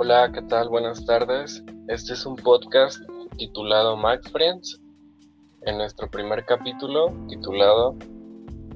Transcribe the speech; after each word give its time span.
Hola, 0.00 0.30
¿qué 0.32 0.42
tal? 0.42 0.68
Buenas 0.68 1.04
tardes. 1.04 1.60
Este 1.88 2.12
es 2.12 2.24
un 2.24 2.36
podcast 2.36 3.00
titulado 3.36 3.96
Max 3.96 4.30
Friends. 4.30 4.80
En 5.62 5.76
nuestro 5.76 6.08
primer 6.08 6.44
capítulo, 6.44 7.12
titulado 7.28 7.96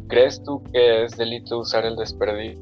¿Crees 0.08 0.42
tú 0.42 0.64
que 0.72 1.04
es 1.04 1.16
delito 1.16 1.60
usar 1.60 1.86
el 1.86 1.94
desperdicio? 1.94 2.60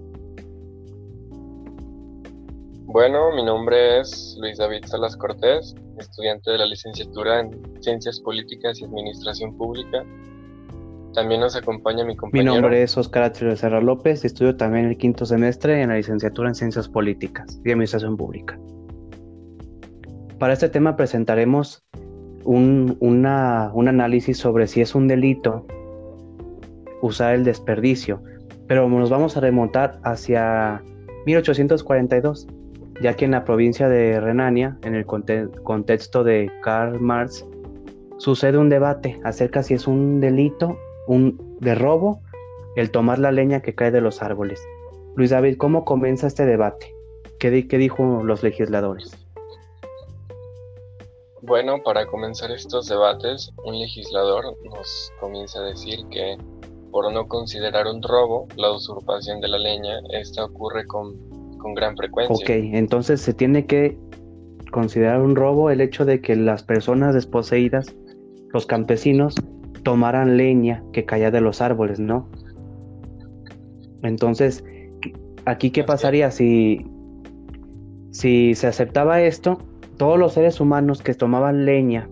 Bueno, 2.84 3.34
mi 3.34 3.42
nombre 3.42 4.00
es 4.00 4.36
Luis 4.38 4.58
David 4.58 4.84
Salas 4.84 5.16
Cortés, 5.16 5.74
estudiante 5.96 6.50
de 6.50 6.58
la 6.58 6.66
licenciatura 6.66 7.40
en 7.40 7.82
Ciencias 7.82 8.20
Políticas 8.20 8.78
y 8.78 8.84
Administración 8.84 9.56
Pública. 9.56 10.04
También 11.14 11.40
nos 11.40 11.56
acompaña 11.56 12.04
mi 12.04 12.16
compañero. 12.16 12.52
Mi 12.52 12.60
nombre 12.60 12.82
es 12.82 12.96
Oscar 12.96 13.24
Atrio 13.24 13.56
Serra 13.56 13.80
López, 13.80 14.24
estudio 14.24 14.56
también 14.56 14.86
el 14.86 14.96
quinto 14.96 15.26
semestre 15.26 15.82
en 15.82 15.88
la 15.88 15.96
licenciatura 15.96 16.48
en 16.48 16.54
Ciencias 16.54 16.88
Políticas 16.88 17.60
y 17.64 17.70
Administración 17.70 18.16
Pública. 18.16 18.58
Para 20.38 20.52
este 20.52 20.68
tema 20.68 20.96
presentaremos 20.96 21.84
un, 22.44 22.96
un 23.00 23.26
análisis 23.88 24.38
sobre 24.38 24.66
si 24.68 24.80
es 24.80 24.94
un 24.94 25.08
delito 25.08 25.66
usar 27.02 27.34
el 27.34 27.44
desperdicio, 27.44 28.22
pero 28.68 28.88
nos 28.88 29.10
vamos 29.10 29.36
a 29.36 29.40
remontar 29.40 29.98
hacia 30.04 30.82
1842, 31.26 32.46
ya 33.02 33.14
que 33.16 33.24
en 33.24 33.32
la 33.32 33.44
provincia 33.44 33.88
de 33.88 34.20
Renania, 34.20 34.78
en 34.84 34.94
el 34.94 35.04
contexto 35.06 36.22
de 36.22 36.50
Karl 36.62 37.00
Marx, 37.00 37.44
sucede 38.18 38.58
un 38.58 38.68
debate 38.68 39.18
acerca 39.24 39.62
si 39.62 39.74
es 39.74 39.86
un 39.86 40.20
delito 40.20 40.78
un, 41.10 41.58
de 41.60 41.74
robo 41.74 42.20
el 42.76 42.92
tomar 42.92 43.18
la 43.18 43.32
leña 43.32 43.60
que 43.60 43.74
cae 43.74 43.90
de 43.90 44.00
los 44.00 44.22
árboles. 44.22 44.62
Luis 45.16 45.30
David, 45.30 45.56
¿cómo 45.56 45.84
comienza 45.84 46.28
este 46.28 46.46
debate? 46.46 46.94
¿Qué, 47.40 47.66
qué 47.66 47.78
dijo 47.78 48.22
los 48.22 48.44
legisladores? 48.44 49.10
Bueno, 51.42 51.82
para 51.82 52.06
comenzar 52.06 52.52
estos 52.52 52.88
debates, 52.88 53.50
un 53.64 53.80
legislador 53.80 54.56
nos 54.64 55.12
comienza 55.18 55.58
a 55.58 55.64
decir 55.64 55.98
que 56.10 56.36
por 56.92 57.12
no 57.12 57.26
considerar 57.26 57.88
un 57.88 58.02
robo 58.02 58.46
la 58.56 58.70
usurpación 58.70 59.40
de 59.40 59.48
la 59.48 59.58
leña, 59.58 59.98
esta 60.12 60.44
ocurre 60.44 60.86
con, 60.86 61.16
con 61.58 61.74
gran 61.74 61.96
frecuencia. 61.96 62.36
Ok, 62.36 62.50
entonces 62.50 63.20
se 63.20 63.34
tiene 63.34 63.66
que 63.66 63.98
considerar 64.70 65.20
un 65.22 65.34
robo 65.34 65.70
el 65.70 65.80
hecho 65.80 66.04
de 66.04 66.20
que 66.20 66.36
las 66.36 66.62
personas 66.62 67.14
desposeídas, 67.14 67.96
los 68.52 68.66
campesinos, 68.66 69.34
tomaran 69.82 70.36
leña 70.36 70.82
que 70.92 71.04
caía 71.04 71.30
de 71.30 71.40
los 71.40 71.60
árboles, 71.60 72.00
¿no? 72.00 72.28
Entonces, 74.02 74.64
aquí 75.44 75.70
qué 75.70 75.84
pasaría 75.84 76.30
si, 76.30 76.86
si 78.10 78.54
se 78.54 78.66
aceptaba 78.66 79.20
esto, 79.22 79.58
todos 79.96 80.18
los 80.18 80.32
seres 80.32 80.60
humanos 80.60 81.02
que 81.02 81.14
tomaban 81.14 81.66
leña 81.66 82.08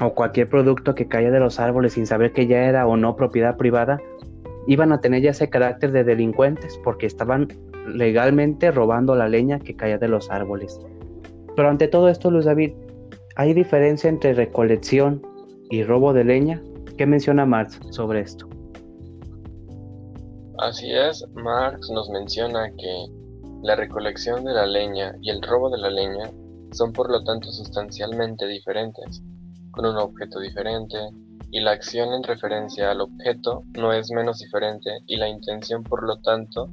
o 0.00 0.14
cualquier 0.14 0.48
producto 0.48 0.94
que 0.94 1.08
caía 1.08 1.30
de 1.30 1.40
los 1.40 1.60
árboles 1.60 1.92
sin 1.92 2.06
saber 2.06 2.32
que 2.32 2.46
ya 2.46 2.64
era 2.64 2.86
o 2.86 2.96
no 2.96 3.16
propiedad 3.16 3.56
privada, 3.56 4.00
iban 4.66 4.92
a 4.92 5.00
tener 5.00 5.22
ya 5.22 5.30
ese 5.30 5.50
carácter 5.50 5.92
de 5.92 6.04
delincuentes 6.04 6.78
porque 6.82 7.06
estaban 7.06 7.48
legalmente 7.86 8.70
robando 8.70 9.14
la 9.14 9.28
leña 9.28 9.58
que 9.58 9.76
caía 9.76 9.98
de 9.98 10.08
los 10.08 10.30
árboles. 10.30 10.80
Pero 11.54 11.68
ante 11.68 11.88
todo 11.88 12.08
esto, 12.08 12.30
Luis 12.30 12.46
David, 12.46 12.72
¿hay 13.36 13.54
diferencia 13.54 14.08
entre 14.08 14.34
recolección 14.34 15.22
y 15.70 15.82
robo 15.84 16.12
de 16.12 16.24
leña? 16.24 16.62
¿Qué 16.96 17.06
menciona 17.06 17.46
Marx 17.46 17.78
sobre 17.90 18.20
esto? 18.20 18.48
Así 20.58 20.92
es, 20.92 21.24
Marx 21.34 21.90
nos 21.90 22.08
menciona 22.10 22.70
que 22.78 23.06
la 23.62 23.76
recolección 23.76 24.44
de 24.44 24.52
la 24.52 24.66
leña 24.66 25.14
y 25.20 25.30
el 25.30 25.42
robo 25.42 25.70
de 25.70 25.78
la 25.78 25.90
leña 25.90 26.30
son 26.72 26.92
por 26.92 27.10
lo 27.10 27.22
tanto 27.24 27.50
sustancialmente 27.50 28.46
diferentes, 28.46 29.22
con 29.72 29.86
un 29.86 29.96
objeto 29.96 30.40
diferente, 30.40 30.98
y 31.50 31.60
la 31.60 31.72
acción 31.72 32.12
en 32.14 32.22
referencia 32.22 32.90
al 32.90 33.02
objeto 33.02 33.62
no 33.76 33.92
es 33.92 34.10
menos 34.10 34.38
diferente 34.38 34.90
y 35.06 35.16
la 35.16 35.28
intención 35.28 35.82
por 35.82 36.02
lo 36.02 36.16
tanto 36.20 36.68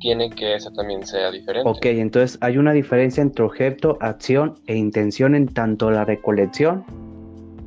tiene 0.00 0.28
que 0.28 0.54
esa 0.54 0.72
también 0.72 1.06
sea 1.06 1.30
diferente. 1.30 1.68
Ok, 1.68 1.86
entonces 1.86 2.36
hay 2.40 2.58
una 2.58 2.72
diferencia 2.72 3.22
entre 3.22 3.44
objeto, 3.44 3.96
acción 4.00 4.54
e 4.66 4.76
intención 4.76 5.34
en 5.34 5.46
tanto 5.46 5.90
la 5.90 6.04
recolección 6.04 6.84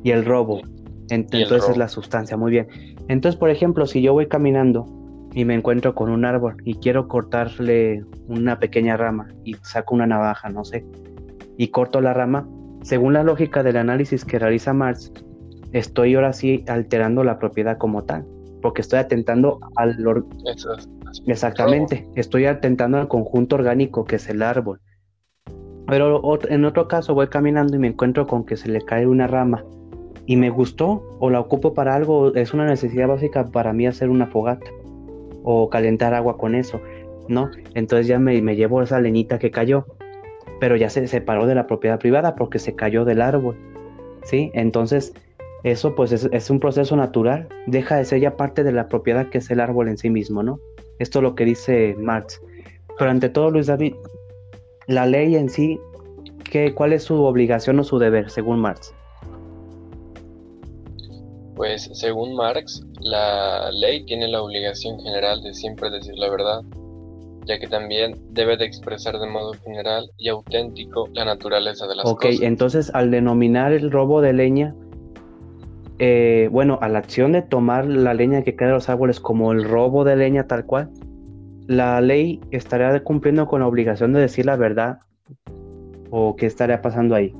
y 0.04 0.10
el 0.10 0.24
robo. 0.24 0.60
Entonces 1.10 1.68
es 1.68 1.76
la 1.76 1.88
sustancia, 1.88 2.36
muy 2.36 2.50
bien. 2.50 2.68
Entonces, 3.08 3.38
por 3.38 3.50
ejemplo, 3.50 3.86
si 3.86 4.02
yo 4.02 4.12
voy 4.12 4.26
caminando 4.26 4.86
y 5.34 5.44
me 5.44 5.54
encuentro 5.54 5.94
con 5.94 6.10
un 6.10 6.24
árbol 6.24 6.56
y 6.64 6.74
quiero 6.74 7.08
cortarle 7.08 8.04
una 8.26 8.58
pequeña 8.58 8.96
rama 8.96 9.28
y 9.44 9.54
saco 9.62 9.94
una 9.94 10.06
navaja, 10.06 10.48
no 10.48 10.64
sé, 10.64 10.84
y 11.56 11.68
corto 11.68 12.00
la 12.00 12.14
rama, 12.14 12.48
según 12.82 13.12
la 13.12 13.22
lógica 13.22 13.62
del 13.62 13.76
análisis 13.76 14.24
que 14.24 14.38
realiza 14.38 14.72
Marx, 14.72 15.12
estoy 15.72 16.14
ahora 16.14 16.32
sí 16.32 16.64
alterando 16.68 17.24
la 17.24 17.38
propiedad 17.38 17.78
como 17.78 18.04
tal, 18.04 18.26
porque 18.62 18.82
estoy 18.82 19.00
atentando 19.00 19.60
al... 19.76 19.96
Exactamente, 21.26 22.06
estoy 22.16 22.44
atentando 22.46 22.98
al 22.98 23.08
conjunto 23.08 23.56
orgánico 23.56 24.04
que 24.04 24.16
es 24.16 24.28
el 24.28 24.42
árbol. 24.42 24.80
Pero 25.86 26.38
en 26.48 26.64
otro 26.66 26.86
caso 26.86 27.14
voy 27.14 27.28
caminando 27.28 27.74
y 27.74 27.78
me 27.78 27.88
encuentro 27.88 28.26
con 28.26 28.44
que 28.44 28.58
se 28.58 28.68
le 28.68 28.82
cae 28.82 29.06
una 29.06 29.26
rama 29.26 29.64
y 30.28 30.36
me 30.36 30.50
gustó 30.50 31.02
o 31.20 31.30
la 31.30 31.40
ocupo 31.40 31.72
para 31.72 31.94
algo, 31.94 32.34
es 32.34 32.52
una 32.52 32.66
necesidad 32.66 33.08
básica 33.08 33.46
para 33.46 33.72
mí 33.72 33.86
hacer 33.86 34.10
una 34.10 34.26
fogata 34.26 34.70
o 35.42 35.70
calentar 35.70 36.12
agua 36.12 36.36
con 36.36 36.54
eso, 36.54 36.82
¿no? 37.28 37.50
Entonces 37.74 38.08
ya 38.08 38.18
me, 38.18 38.40
me 38.42 38.54
llevo 38.54 38.82
esa 38.82 39.00
leñita 39.00 39.38
que 39.38 39.50
cayó, 39.50 39.86
pero 40.60 40.76
ya 40.76 40.90
se 40.90 41.08
separó 41.08 41.46
de 41.46 41.54
la 41.54 41.66
propiedad 41.66 41.98
privada 41.98 42.36
porque 42.36 42.58
se 42.58 42.74
cayó 42.74 43.06
del 43.06 43.22
árbol, 43.22 43.56
¿sí? 44.22 44.50
Entonces 44.52 45.14
eso 45.64 45.94
pues 45.94 46.12
es, 46.12 46.28
es 46.30 46.50
un 46.50 46.60
proceso 46.60 46.94
natural, 46.94 47.48
deja 47.66 47.96
de 47.96 48.04
ser 48.04 48.20
ya 48.20 48.36
parte 48.36 48.64
de 48.64 48.72
la 48.72 48.86
propiedad 48.86 49.30
que 49.30 49.38
es 49.38 49.50
el 49.50 49.60
árbol 49.60 49.88
en 49.88 49.96
sí 49.96 50.10
mismo, 50.10 50.42
¿no? 50.42 50.60
Esto 50.98 51.20
es 51.20 51.22
lo 51.22 51.34
que 51.36 51.46
dice 51.46 51.96
Marx. 51.98 52.42
Pero 52.98 53.10
ante 53.10 53.30
todo, 53.30 53.50
Luis 53.50 53.68
David, 53.68 53.94
la 54.88 55.06
ley 55.06 55.36
en 55.36 55.48
sí, 55.48 55.80
¿qué, 56.50 56.74
¿cuál 56.74 56.92
es 56.92 57.04
su 57.04 57.24
obligación 57.24 57.78
o 57.78 57.84
su 57.84 57.98
deber 57.98 58.28
según 58.28 58.58
Marx? 58.58 58.94
Pues 61.58 61.90
según 61.92 62.36
Marx, 62.36 62.86
la 63.00 63.72
ley 63.72 64.04
tiene 64.04 64.28
la 64.28 64.40
obligación 64.40 65.00
general 65.00 65.42
de 65.42 65.52
siempre 65.52 65.90
decir 65.90 66.14
la 66.16 66.30
verdad, 66.30 66.62
ya 67.46 67.58
que 67.58 67.66
también 67.66 68.14
debe 68.30 68.56
de 68.56 68.64
expresar 68.64 69.18
de 69.18 69.26
modo 69.26 69.54
general 69.64 70.08
y 70.18 70.28
auténtico 70.28 71.08
la 71.14 71.24
naturaleza 71.24 71.88
de 71.88 71.96
las 71.96 72.04
cosas. 72.04 72.36
Ok, 72.36 72.42
entonces 72.42 72.92
al 72.94 73.10
denominar 73.10 73.72
el 73.72 73.90
robo 73.90 74.20
de 74.20 74.34
leña, 74.34 74.72
eh, 75.98 76.48
bueno, 76.52 76.78
a 76.80 76.88
la 76.88 77.00
acción 77.00 77.32
de 77.32 77.42
tomar 77.42 77.86
la 77.86 78.14
leña 78.14 78.44
que 78.44 78.54
cae 78.54 78.68
de 78.68 78.74
los 78.74 78.88
árboles 78.88 79.18
como 79.18 79.50
el 79.50 79.64
robo 79.64 80.04
de 80.04 80.14
leña 80.14 80.46
tal 80.46 80.64
cual, 80.64 80.90
la 81.66 82.00
ley 82.00 82.38
estaría 82.52 83.02
cumpliendo 83.02 83.48
con 83.48 83.62
la 83.62 83.66
obligación 83.66 84.12
de 84.12 84.20
decir 84.20 84.46
la 84.46 84.54
verdad 84.54 85.00
o 86.10 86.36
qué 86.36 86.46
estaría 86.46 86.80
pasando 86.80 87.16
ahí. 87.16 87.34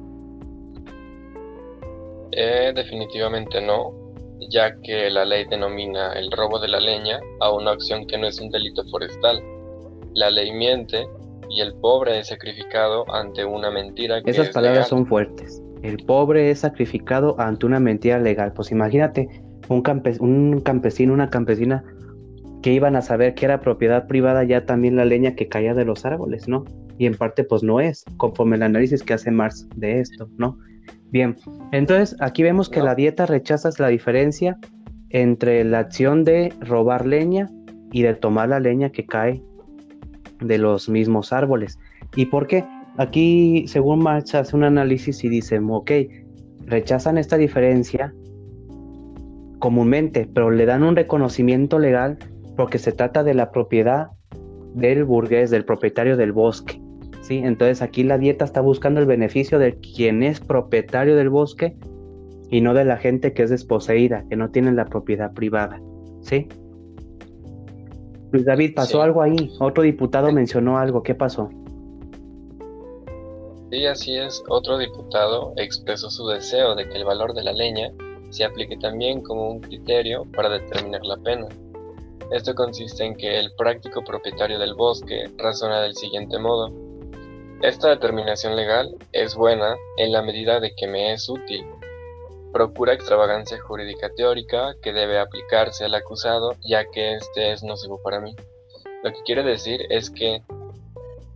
Eh, 2.33 2.73
definitivamente 2.75 3.61
no, 3.61 4.08
ya 4.51 4.75
que 4.83 5.11
la 5.11 5.25
ley 5.25 5.45
denomina 5.47 6.13
el 6.13 6.31
robo 6.31 6.59
de 6.59 6.69
la 6.69 6.81
leña 6.81 7.21
a 7.41 7.53
una 7.53 7.73
acción 7.73 8.07
que 8.07 8.19
no 8.19 8.27
es 8.27 8.41
un 8.41 8.51
delito 8.51 8.85
forestal. 8.91 9.43
La 10.15 10.31
ley 10.31 10.53
miente 10.53 11.07
y 11.51 11.61
el 11.61 11.75
pobre 11.75 12.19
es 12.19 12.29
sacrificado 12.29 13.05
ante 13.13 13.45
una 13.45 13.71
mentira. 13.71 14.23
Que 14.23 14.31
Esas 14.31 14.51
palabras 14.51 14.89
son 14.89 15.07
fuertes. 15.07 15.63
El 15.83 15.99
pobre 16.05 16.51
es 16.51 16.61
sacrificado 16.61 17.39
ante 17.39 17.67
una 17.67 17.81
mentira 17.81 18.19
legal. 18.19 18.53
Pues 18.53 18.71
imagínate 18.71 19.29
un, 19.69 19.83
un 20.21 20.61
campesino, 20.61 21.13
una 21.13 21.31
campesina 21.31 21.85
que 22.63 22.73
iban 22.73 22.97
a 22.97 23.03
saber 23.03 23.35
que 23.35 23.45
era 23.45 23.61
propiedad 23.61 24.07
privada 24.07 24.45
ya 24.45 24.67
también 24.67 24.97
la 24.97 25.05
leña 25.05 25.35
que 25.35 25.49
caía 25.49 25.75
de 25.75 25.85
los 25.85 26.05
árboles, 26.05 26.49
¿no? 26.49 26.65
Y 26.99 27.07
en 27.07 27.15
parte 27.15 27.45
pues 27.45 27.63
no 27.63 27.81
es, 27.81 28.05
conforme 28.17 28.57
el 28.57 28.65
análisis 28.65 29.03
que 29.03 29.15
hace 29.15 29.31
Marx 29.31 29.69
de 29.77 30.01
esto, 30.01 30.29
¿no? 30.37 30.59
Bien, 31.11 31.37
entonces 31.73 32.17
aquí 32.21 32.43
vemos 32.43 32.69
que 32.69 32.83
la 32.83 32.95
dieta 32.95 33.27
rechaza 33.27 33.71
la 33.79 33.89
diferencia 33.89 34.59
entre 35.11 35.65
la 35.65 35.79
acción 35.81 36.25
de 36.25 36.53
robar 36.61 37.07
leña 37.07 37.49
y 37.93 38.03
de 38.03 38.15
tomar 38.15 38.51
la 38.51 38.61
leña 38.61 38.91
que 38.91 39.07
cae 39.07 39.43
de 40.41 40.59
los 40.59 40.89
mismos 40.89 41.33
árboles. 41.33 41.79
¿Y 42.15 42.27
por 42.27 42.47
qué? 42.47 42.65
Aquí, 42.99 43.65
según 43.69 44.01
Marx, 44.01 44.35
hace 44.35 44.57
un 44.57 44.65
análisis 44.65 45.25
y 45.25 45.29
dice, 45.29 45.61
ok, 45.61 45.91
rechazan 46.67 47.17
esta 47.17 47.37
diferencia 47.37 48.13
comúnmente, 49.59 50.29
pero 50.33 50.51
le 50.51 50.67
dan 50.67 50.83
un 50.83 50.97
reconocimiento 50.97 51.79
legal 51.79 52.19
porque 52.57 52.79
se 52.79 52.93
trata 52.93 53.23
de 53.23 53.35
la 53.35 53.51
propiedad 53.51 54.09
del 54.75 55.05
burgués, 55.05 55.51
del 55.51 55.65
propietario 55.65 56.17
del 56.17 56.33
bosque. 56.33 56.81
Entonces 57.31 57.83
aquí 57.83 58.05
la 58.05 58.19
dieta 58.19 58.45
está 58.45 58.61
buscando 58.61 59.01
el 59.01 59.07
beneficio 59.07 59.59
de 59.59 59.79
quien 59.79 60.23
es 60.23 60.41
propietario 60.41 61.15
del 61.15 61.29
bosque 61.29 61.77
y 62.51 62.61
no 62.61 62.75
de 62.75 62.85
la 62.85 62.97
gente 62.97 63.35
que 63.35 63.43
es 63.43 63.51
desposeída, 63.51 64.25
que 64.31 64.37
no 64.37 64.51
tiene 64.51 64.73
la 64.73 64.87
propiedad 64.87 65.33
privada, 65.35 65.81
¿sí? 66.23 66.49
Luis 68.31 68.45
David, 68.45 68.75
pasó 68.75 69.03
algo 69.03 69.23
ahí. 69.23 69.51
Otro 69.59 69.83
diputado 69.83 70.31
mencionó 70.33 70.79
algo. 70.79 71.03
¿Qué 71.03 71.15
pasó? 71.15 71.49
Sí, 73.71 73.87
así 73.87 74.17
es. 74.17 74.43
Otro 74.49 74.79
diputado 74.79 75.53
expresó 75.57 76.11
su 76.11 76.27
deseo 76.29 76.75
de 76.75 76.89
que 76.89 76.97
el 76.97 77.05
valor 77.05 77.35
de 77.35 77.43
la 77.43 77.53
leña 77.53 77.91
se 78.31 78.45
aplique 78.45 78.77
también 78.77 79.23
como 79.23 79.51
un 79.51 79.61
criterio 79.61 80.27
para 80.35 80.51
determinar 80.51 81.05
la 81.05 81.17
pena. 81.17 81.47
Esto 82.31 82.55
consiste 82.55 83.05
en 83.05 83.15
que 83.15 83.39
el 83.39 83.51
práctico 83.57 84.05
propietario 84.05 84.59
del 84.59 84.75
bosque 84.75 85.31
razona 85.39 85.81
del 85.81 85.95
siguiente 85.95 86.39
modo. 86.39 86.88
Esta 87.63 87.89
determinación 87.89 88.55
legal 88.55 88.95
es 89.13 89.35
buena 89.35 89.75
en 89.97 90.13
la 90.13 90.23
medida 90.23 90.61
de 90.61 90.77
que 90.77 90.87
me 90.87 91.13
es 91.13 91.29
útil. 91.29 91.67
Procura 92.53 92.93
extravagancia 92.93 93.59
jurídica 93.61 94.11
teórica 94.17 94.77
que 94.81 94.93
debe 94.93 95.19
aplicarse 95.19 95.85
al 95.85 95.95
acusado 95.97 96.55
ya 96.65 96.85
que 96.85 97.17
éste 97.17 97.53
es 97.53 97.65
nocivo 97.65 98.01
para 98.01 98.21
mí. 98.21 98.37
Lo 99.03 99.13
que 99.13 99.23
quiere 99.25 99.43
decir 99.43 99.81
es 99.91 100.09
que 100.09 100.41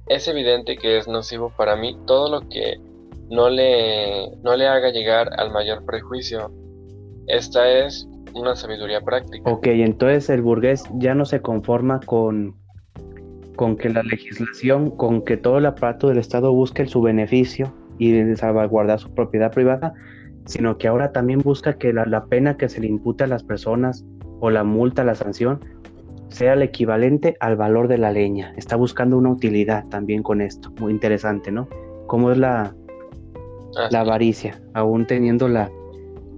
es 0.07 0.29
evidente 0.29 0.77
que 0.77 0.97
es 0.97 1.09
nocivo 1.09 1.53
para 1.57 1.75
mí 1.75 1.99
todo 2.07 2.31
lo 2.31 2.49
que 2.49 2.81
no 3.29 3.51
le, 3.51 4.31
no 4.43 4.57
le 4.57 4.69
haga 4.69 4.91
llegar 4.91 5.29
al 5.37 5.51
mayor 5.51 5.85
prejuicio. 5.85 6.53
Esta 7.27 7.69
es 7.69 8.07
una 8.33 8.55
sabiduría 8.55 9.01
práctica. 9.01 9.51
Ok, 9.51 9.67
entonces 9.67 10.31
el 10.31 10.43
burgués 10.43 10.85
ya 10.95 11.15
no 11.17 11.25
se 11.25 11.43
conforma 11.43 11.99
con, 12.01 12.62
con 13.57 13.77
que 13.77 13.89
la 13.89 14.03
legislación, 14.03 14.91
con 14.91 15.23
que 15.23 15.37
todo 15.37 15.59
el 15.59 15.67
aparato 15.67 16.09
del 16.09 16.19
Estado 16.19 16.53
busque 16.53 16.87
su 16.87 17.03
beneficio 17.03 17.73
y 17.99 18.35
salvaguardar 18.37 18.99
su 18.99 19.13
propiedad 19.15 19.53
privada, 19.53 19.95
sino 20.47 20.79
que 20.79 20.89
ahora 20.89 21.13
también 21.13 21.41
busca 21.41 21.75
que 21.75 21.93
la, 21.93 22.05
la 22.07 22.25
pena 22.25 22.57
que 22.57 22.69
se 22.69 22.81
le 22.81 22.89
impute 22.89 23.25
a 23.25 23.27
las 23.27 23.43
personas 23.43 24.05
o 24.41 24.51
la 24.51 24.65
multa, 24.65 25.05
la 25.05 25.15
sanción, 25.15 25.61
sea 26.29 26.55
el 26.55 26.63
equivalente 26.63 27.37
al 27.41 27.57
valor 27.57 27.89
de 27.89 27.99
la 27.99 28.11
leña. 28.11 28.55
Está 28.57 28.77
buscando 28.77 29.19
una 29.19 29.31
utilidad 29.31 29.87
también 29.89 30.23
con 30.23 30.41
esto. 30.41 30.73
Muy 30.81 30.93
interesante, 30.93 31.53
¿no? 31.53 31.69
Cómo 32.07 32.33
es 32.33 32.39
la, 32.39 32.75
la 33.91 34.01
avaricia, 34.01 34.61
aún 34.75 35.07
teniendo 35.07 35.47
la, 35.49 35.71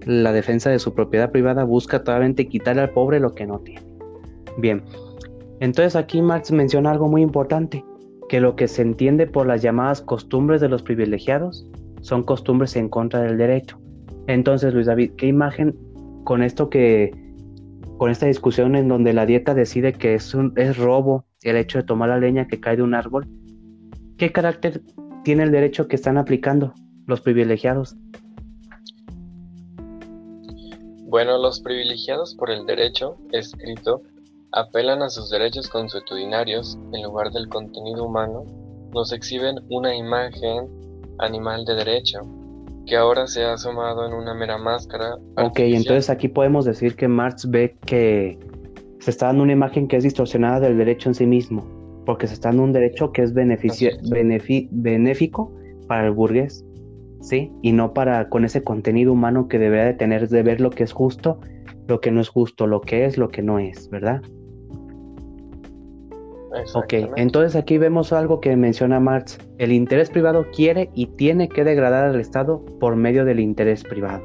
la 0.04 0.32
defensa 0.32 0.68
de 0.70 0.78
su 0.78 0.94
propiedad 0.94 1.30
privada, 1.30 1.64
busca 1.64 2.00
totalmente 2.00 2.48
quitarle 2.48 2.82
al 2.82 2.90
pobre 2.90 3.20
lo 3.20 3.34
que 3.34 3.46
no 3.46 3.60
tiene. 3.60 3.86
Bien, 4.58 4.82
entonces 5.60 5.96
aquí 5.96 6.22
Marx 6.22 6.50
menciona 6.50 6.90
algo 6.90 7.08
muy 7.08 7.22
importante, 7.22 7.84
que 8.28 8.40
lo 8.40 8.56
que 8.56 8.68
se 8.68 8.82
entiende 8.82 9.26
por 9.26 9.46
las 9.46 9.62
llamadas 9.62 10.00
costumbres 10.00 10.60
de 10.60 10.68
los 10.68 10.82
privilegiados 10.82 11.66
son 12.00 12.22
costumbres 12.22 12.76
en 12.76 12.88
contra 12.88 13.20
del 13.22 13.38
derecho. 13.38 13.78
Entonces, 14.26 14.72
Luis 14.72 14.86
David, 14.86 15.12
¿qué 15.16 15.26
imagen 15.26 15.76
con 16.24 16.42
esto 16.42 16.70
que 16.70 17.12
con 17.98 18.10
esta 18.10 18.26
discusión 18.26 18.74
en 18.74 18.88
donde 18.88 19.12
la 19.12 19.26
dieta 19.26 19.54
decide 19.54 19.92
que 19.92 20.14
es, 20.14 20.34
un, 20.34 20.52
es 20.56 20.76
robo 20.76 21.24
el 21.42 21.56
hecho 21.56 21.78
de 21.78 21.84
tomar 21.84 22.08
la 22.08 22.18
leña 22.18 22.48
que 22.48 22.60
cae 22.60 22.76
de 22.76 22.82
un 22.82 22.94
árbol, 22.94 23.26
¿qué 24.18 24.32
carácter 24.32 24.82
tiene 25.22 25.44
el 25.44 25.52
derecho 25.52 25.86
que 25.88 25.96
están 25.96 26.18
aplicando 26.18 26.74
los 27.06 27.20
privilegiados? 27.20 27.96
Bueno, 31.06 31.38
los 31.38 31.60
privilegiados 31.60 32.34
por 32.34 32.50
el 32.50 32.66
derecho 32.66 33.16
escrito 33.30 34.02
apelan 34.54 35.02
a 35.02 35.10
sus 35.10 35.30
derechos 35.30 35.68
consuetudinarios 35.68 36.78
en 36.92 37.02
lugar 37.02 37.30
del 37.32 37.48
contenido 37.48 38.04
humano, 38.04 38.44
nos 38.92 39.12
exhiben 39.12 39.56
una 39.68 39.94
imagen 39.94 40.68
animal 41.18 41.64
de 41.64 41.74
derecho, 41.74 42.20
que 42.86 42.96
ahora 42.96 43.26
se 43.26 43.42
ha 43.42 43.54
asomado 43.54 44.06
en 44.06 44.14
una 44.14 44.32
mera 44.34 44.56
máscara. 44.56 45.16
Ok, 45.36 45.58
entonces 45.58 46.08
aquí 46.08 46.28
podemos 46.28 46.64
decir 46.64 46.94
que 46.94 47.08
Marx 47.08 47.48
ve 47.50 47.76
que 47.84 48.38
se 49.00 49.10
está 49.10 49.26
dando 49.26 49.42
una 49.42 49.52
imagen 49.52 49.88
que 49.88 49.96
es 49.96 50.04
distorsionada 50.04 50.60
del 50.60 50.78
derecho 50.78 51.08
en 51.08 51.14
sí 51.14 51.26
mismo, 51.26 51.66
porque 52.06 52.28
se 52.28 52.34
está 52.34 52.50
dando 52.50 52.62
un 52.62 52.72
derecho 52.72 53.10
que 53.10 53.22
es, 53.22 53.34
beneficio, 53.34 53.90
benéfico 54.70 55.52
para 55.88 56.06
el 56.06 56.12
burgués, 56.12 56.64
¿sí? 57.20 57.50
Y 57.62 57.72
no 57.72 57.92
para 57.92 58.28
con 58.28 58.44
ese 58.44 58.62
contenido 58.62 59.12
humano 59.12 59.48
que 59.48 59.58
debería 59.58 59.86
de 59.86 59.94
tener, 59.94 60.28
de 60.28 60.42
ver 60.44 60.60
lo 60.60 60.70
que 60.70 60.84
es 60.84 60.92
justo, 60.92 61.40
lo 61.88 62.00
que 62.00 62.12
no 62.12 62.20
es 62.20 62.28
justo, 62.28 62.68
lo 62.68 62.80
que 62.80 63.04
es, 63.04 63.18
lo 63.18 63.28
que 63.28 63.42
no 63.42 63.58
es, 63.58 63.90
¿verdad? 63.90 64.22
Ok, 66.74 66.94
entonces 67.16 67.56
aquí 67.56 67.78
vemos 67.78 68.12
algo 68.12 68.40
que 68.40 68.56
menciona 68.56 69.00
Marx. 69.00 69.38
El 69.58 69.72
interés 69.72 70.10
privado 70.10 70.46
quiere 70.54 70.90
y 70.94 71.06
tiene 71.06 71.48
que 71.48 71.64
degradar 71.64 72.06
al 72.06 72.20
Estado 72.20 72.64
por 72.80 72.96
medio 72.96 73.24
del 73.24 73.40
interés 73.40 73.82
privado. 73.82 74.22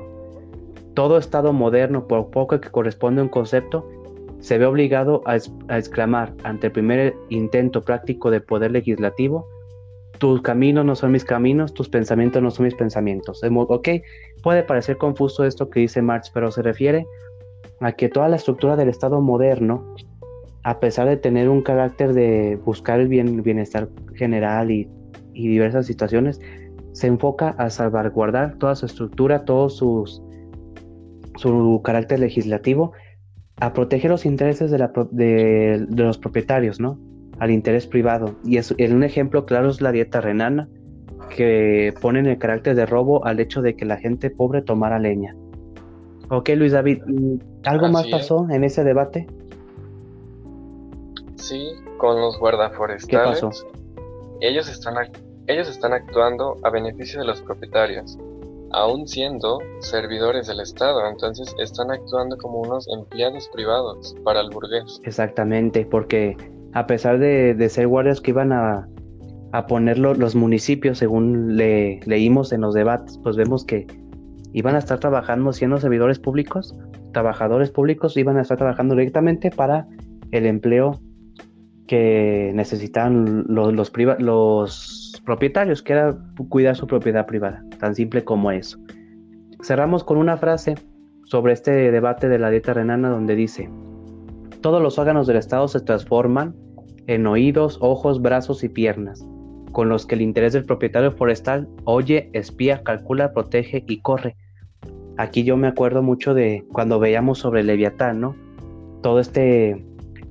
Todo 0.93 1.17
Estado 1.17 1.53
moderno, 1.53 2.07
por 2.07 2.29
poco 2.29 2.59
que 2.59 2.69
corresponde 2.69 3.21
a 3.21 3.23
un 3.23 3.29
concepto, 3.29 3.87
se 4.39 4.57
ve 4.57 4.65
obligado 4.65 5.21
a, 5.25 5.35
exclamar 5.35 6.33
ante 6.43 6.67
el 6.67 6.73
primer 6.73 7.15
intento 7.29 7.81
práctico 7.81 8.31
de 8.31 8.41
poder 8.41 8.71
legislativo, 8.71 9.47
tus 10.17 10.41
caminos 10.41 10.85
no 10.85 10.95
son 10.95 11.11
mis 11.11 11.23
caminos, 11.23 11.73
tus 11.73 11.89
pensamientos 11.89 12.41
no 12.41 12.51
son 12.51 12.65
mis 12.65 12.75
pensamientos. 12.75 13.41
Ok, 13.43 13.89
puede 14.43 14.63
parecer 14.63 14.97
confuso 14.97 15.45
esto 15.45 15.69
que 15.69 15.81
dice 15.81 16.01
Marx, 16.01 16.29
pero 16.33 16.51
se 16.51 16.61
refiere 16.61 17.05
a 17.79 17.93
que 17.93 18.09
toda 18.09 18.27
la 18.27 18.35
estructura 18.35 18.75
del 18.75 18.89
Estado 18.89 19.21
moderno 19.21 19.95
a 20.63 20.79
pesar 20.79 21.07
de 21.07 21.17
tener 21.17 21.49
un 21.49 21.61
carácter 21.61 22.13
de 22.13 22.59
buscar 22.65 22.99
el 22.99 23.07
bienestar 23.07 23.89
general 24.15 24.71
y, 24.71 24.89
diversas 25.33 25.85
situaciones, 25.85 26.41
se 26.91 27.07
enfoca 27.07 27.49
a 27.57 27.69
salvaguardar 27.69 28.57
toda 28.57 28.75
su 28.75 28.85
estructura, 28.85 29.45
todo 29.45 29.69
sus, 29.69 30.21
su 31.37 31.81
carácter 31.83 32.19
legislativo, 32.19 32.91
a 33.61 33.71
proteger 33.71 34.11
los 34.11 34.25
intereses 34.25 34.69
de, 34.71 35.87
los 35.89 36.17
propietarios, 36.17 36.79
¿no? 36.79 36.99
Al 37.39 37.51
interés 37.51 37.87
privado. 37.87 38.35
Y 38.43 38.57
es, 38.57 38.71
un 38.71 39.03
ejemplo 39.03 39.45
claro 39.45 39.69
es 39.69 39.79
la 39.79 39.93
dieta 39.93 40.19
renana, 40.19 40.67
que 41.35 41.93
pone 42.01 42.19
en 42.19 42.25
el 42.25 42.37
carácter 42.37 42.75
de 42.75 42.85
robo 42.85 43.25
al 43.25 43.39
hecho 43.39 43.61
de 43.61 43.75
que 43.75 43.85
la 43.85 43.97
gente 43.97 44.29
pobre 44.29 44.61
tomara 44.61 44.99
leña. 44.99 45.35
Ok, 46.29 46.49
Luis 46.55 46.73
David, 46.73 47.01
¿algo 47.63 47.87
más 47.87 48.07
pasó 48.07 48.47
en 48.49 48.63
ese 48.63 48.83
debate? 48.83 49.25
Sí, 51.39 51.71
con 51.97 52.19
los 52.19 52.37
guardaforestales. 52.37 53.41
Ellos 54.41 54.69
están, 54.69 54.95
ellos 55.47 55.69
están 55.69 55.93
actuando 55.93 56.57
a 56.63 56.69
beneficio 56.69 57.19
de 57.19 57.25
los 57.25 57.41
propietarios, 57.41 58.17
aún 58.71 59.07
siendo 59.07 59.57
servidores 59.79 60.47
del 60.47 60.59
Estado, 60.59 61.07
entonces 61.07 61.55
están 61.59 61.91
actuando 61.91 62.37
como 62.37 62.59
unos 62.59 62.87
empleados 62.89 63.49
privados 63.53 64.15
para 64.23 64.41
el 64.41 64.49
burgués. 64.49 64.99
Exactamente, 65.03 65.85
porque 65.85 66.35
a 66.73 66.85
pesar 66.85 67.19
de, 67.19 67.69
ser 67.69 67.87
guardias 67.87 68.21
que 68.21 68.31
iban 68.31 68.51
a, 68.51 68.87
a 69.53 69.65
poner 69.65 69.97
los 69.97 70.35
municipios, 70.35 70.97
según 70.97 71.55
le, 71.55 72.01
leímos 72.05 72.51
en 72.51 72.61
los 72.61 72.73
debates, 72.73 73.17
pues 73.23 73.37
vemos 73.37 73.65
que 73.65 73.87
iban 74.53 74.75
a 74.75 74.79
estar 74.79 74.99
trabajando 74.99 75.53
siendo 75.53 75.79
servidores 75.79 76.19
públicos, 76.19 76.75
trabajadores 77.13 77.71
públicos, 77.71 78.17
iban 78.17 78.37
a 78.37 78.41
estar 78.41 78.57
trabajando 78.57 78.95
directamente 78.95 79.51
para 79.51 79.87
el 80.31 80.45
empleo 80.45 80.99
que 81.89 82.51
necesitaban 82.53 83.45
los, 83.47 83.73
los, 83.73 83.91
los 84.19 85.21
propietarios, 85.25 85.81
que 85.81 85.93
era 85.93 86.15
cuidar 86.47 86.75
su 86.75 86.85
propiedad 86.85 87.25
privada, 87.25 87.65
tan 87.79 87.95
simple 87.95 88.23
como 88.23 88.51
eso. 88.51 88.77
Cerramos 89.63 90.03
con 90.03 90.19
una 90.19 90.37
frase 90.37 90.75
sobre 91.25 91.53
este 91.53 91.89
debate 91.89 92.29
de 92.29 92.37
la 92.37 92.51
dieta 92.51 92.75
renana 92.75 93.09
donde 93.09 93.35
dice, 93.35 93.71
todos 94.61 94.83
los 94.83 94.99
órganos 94.99 95.25
del 95.25 95.37
Estado 95.37 95.67
se 95.67 95.79
transforman 95.79 96.55
en 97.07 97.25
oídos, 97.25 97.79
ojos, 97.81 98.21
brazos 98.21 98.63
y 98.63 98.69
piernas, 98.69 99.25
con 99.71 99.89
los 99.89 100.05
que 100.05 100.13
el 100.13 100.21
interés 100.21 100.53
del 100.53 100.65
propietario 100.65 101.11
forestal 101.11 101.67
oye, 101.85 102.29
espía, 102.33 102.83
calcula, 102.83 103.33
protege 103.33 103.83
y 103.87 103.99
corre. 104.01 104.35
Aquí 105.17 105.43
yo 105.43 105.57
me 105.57 105.67
acuerdo 105.67 106.03
mucho 106.03 106.35
de 106.35 106.63
cuando 106.71 106.99
veíamos 106.99 107.39
sobre 107.39 107.63
Leviatán, 107.63 108.21
¿no? 108.21 108.35
Todo 109.01 109.19
este 109.19 109.88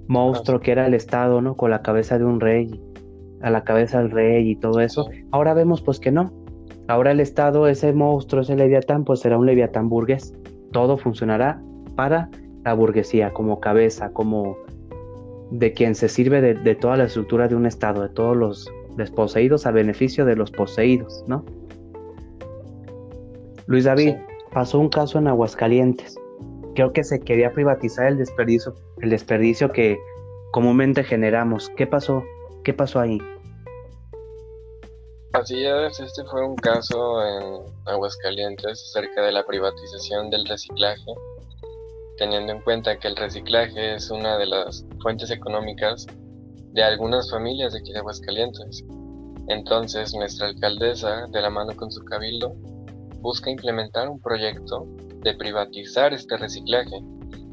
monstruo 0.08 0.60
que 0.60 0.72
era 0.72 0.86
el 0.86 0.94
Estado, 0.94 1.40
¿no? 1.40 1.54
Con 1.54 1.70
la 1.70 1.82
cabeza 1.82 2.18
de 2.18 2.24
un 2.24 2.40
rey, 2.40 2.80
a 3.42 3.50
la 3.50 3.62
cabeza 3.62 3.98
del 3.98 4.10
rey 4.10 4.50
y 4.50 4.56
todo 4.56 4.80
eso. 4.80 5.08
Ahora 5.30 5.54
vemos 5.54 5.82
pues 5.82 6.00
que 6.00 6.10
no. 6.10 6.32
Ahora 6.88 7.12
el 7.12 7.20
Estado, 7.20 7.68
ese 7.68 7.92
monstruo, 7.92 8.42
ese 8.42 8.56
leviatán, 8.56 9.04
pues 9.04 9.20
será 9.20 9.38
un 9.38 9.46
leviatán 9.46 9.88
burgués. 9.88 10.34
Todo 10.72 10.96
funcionará 10.96 11.62
para 11.94 12.30
la 12.64 12.72
burguesía, 12.74 13.32
como 13.32 13.60
cabeza, 13.60 14.10
como 14.12 14.56
de 15.50 15.72
quien 15.72 15.94
se 15.94 16.08
sirve 16.08 16.40
de, 16.40 16.74
toda 16.74 16.96
la 16.96 17.04
estructura 17.04 17.48
de 17.48 17.54
un 17.54 17.66
Estado, 17.66 18.02
de 18.02 18.08
todos 18.08 18.36
los 18.36 18.70
desposeídos 18.96 19.66
a 19.66 19.70
beneficio 19.70 20.24
de 20.24 20.36
los 20.36 20.50
poseídos, 20.50 21.24
¿no? 21.26 21.44
Luis 23.66 23.84
David, 23.84 24.14
pasó 24.52 24.78
un 24.78 24.88
caso 24.88 25.18
en 25.18 25.28
Aguascalientes 25.28 26.16
creo 26.78 26.92
que 26.92 27.02
se 27.02 27.18
quería 27.18 27.52
privatizar 27.52 28.06
el 28.06 28.18
desperdicio, 28.18 28.72
el 29.02 29.10
desperdicio 29.10 29.72
que 29.72 29.98
comúnmente 30.52 31.02
generamos. 31.02 31.72
¿Qué 31.76 31.88
pasó? 31.88 32.22
¿Qué 32.62 32.72
pasó 32.72 33.00
ahí? 33.00 33.18
Así 35.32 35.64
es, 35.64 35.98
este 35.98 36.22
fue 36.26 36.46
un 36.46 36.54
caso 36.54 37.20
en 37.26 37.64
Aguascalientes 37.84 38.80
acerca 38.90 39.22
de 39.22 39.32
la 39.32 39.44
privatización 39.44 40.30
del 40.30 40.46
reciclaje, 40.46 41.02
teniendo 42.16 42.52
en 42.52 42.62
cuenta 42.62 42.96
que 42.96 43.08
el 43.08 43.16
reciclaje 43.16 43.96
es 43.96 44.08
una 44.12 44.38
de 44.38 44.46
las 44.46 44.86
fuentes 45.02 45.32
económicas 45.32 46.06
de 46.74 46.84
algunas 46.84 47.28
familias 47.28 47.72
de 47.72 47.80
aquí 47.80 47.92
de 47.92 47.98
Aguascalientes. 47.98 48.84
Entonces 49.48 50.14
nuestra 50.14 50.46
alcaldesa, 50.46 51.26
de 51.26 51.40
la 51.40 51.50
mano 51.50 51.74
con 51.74 51.90
su 51.90 52.04
cabildo, 52.04 52.54
busca 53.20 53.50
implementar 53.50 54.08
un 54.08 54.20
proyecto 54.20 54.86
de 55.22 55.34
privatizar 55.34 56.12
este 56.12 56.36
reciclaje, 56.36 57.02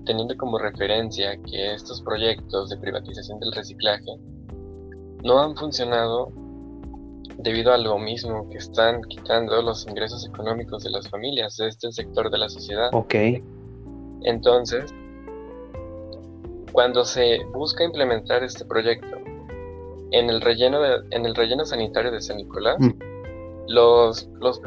teniendo 0.06 0.36
como 0.38 0.58
referencia 0.58 1.38
que 1.38 1.74
estos 1.74 2.02
proyectos 2.02 2.70
de 2.70 2.78
privatización 2.78 3.40
del 3.40 3.52
reciclaje 3.52 4.18
no 5.24 5.42
han 5.42 5.56
funcionado 5.56 6.32
debido 7.38 7.74
a 7.74 7.78
lo 7.78 7.98
mismo 7.98 8.50
que 8.50 8.58
están 8.58 9.02
quitando 9.04 9.62
los 9.62 9.88
ingresos 9.88 10.26
económicos 10.28 10.84
de 10.84 10.92
las 10.92 11.10
familias 11.10 11.58
de 11.58 11.68
este 11.68 11.92
sector 11.92 12.30
de 12.30 12.38
la 12.38 12.50
sociedad. 12.50 12.90
Ok. 12.94 13.16
Entonces, 14.24 14.94
cuando 16.72 17.06
se 17.06 17.44
busca 17.54 17.84
implementar 17.84 18.44
este 18.44 18.66
proyecto 18.66 19.18
en 20.12 20.30
el 20.30 20.42
relleno, 20.42 20.80
en 21.12 21.26
el 21.26 21.36
relleno 21.36 21.66
sanitario 21.66 22.12
de 22.12 22.22
San 22.22 22.38
Nicolás, 22.38 22.78
mm. 22.80 22.92
Los, 23.68 24.30
los 24.40 24.62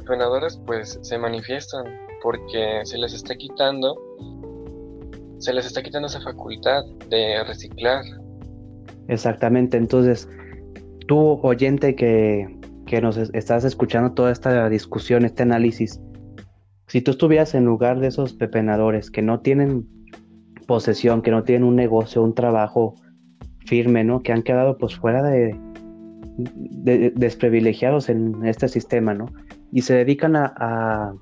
pues 0.67 0.99
se 1.03 1.19
manifiestan 1.19 1.85
porque 2.23 2.81
se 2.85 2.99
les 2.99 3.15
está 3.15 3.37
quitando 3.37 3.97
se 5.39 5.53
les 5.53 5.67
está 5.67 5.83
quitando 5.83 6.09
esa 6.09 6.21
facultad 6.21 6.85
de 7.09 7.45
reciclar. 7.45 8.05
Exactamente, 9.07 9.77
entonces 9.77 10.29
tú 11.07 11.39
oyente 11.43 11.95
que, 11.95 12.59
que 12.87 13.01
nos 13.01 13.17
estás 13.17 13.65
escuchando 13.65 14.13
toda 14.13 14.33
esta 14.33 14.69
discusión, 14.69 15.25
este 15.25 15.45
análisis, 15.45 16.01
si 16.89 17.01
tú 17.03 17.13
estuvieras 17.13 17.55
en 17.55 17.65
lugar 17.65 18.01
de 18.01 18.09
esos 18.09 18.35
pepenadores 18.35 19.11
que 19.11 19.23
no 19.23 19.41
tienen 19.41 19.87
posesión, 20.67 21.23
que 21.23 21.31
no 21.31 21.45
tienen 21.45 21.65
un 21.65 21.77
negocio, 21.77 22.23
un 22.23 22.35
trabajo 22.35 22.95
firme, 23.67 24.05
¿no? 24.05 24.23
Que 24.23 24.33
han 24.33 24.43
quedado 24.43 24.77
pues 24.77 24.97
fuera 24.97 25.23
de, 25.23 25.59
desprivilegiados 26.39 28.09
en 28.09 28.47
este 28.47 28.69
sistema, 28.69 29.13
¿no? 29.13 29.27
Y 29.73 29.83
se 29.83 29.95
dedican 29.95 30.37
a, 30.37 31.15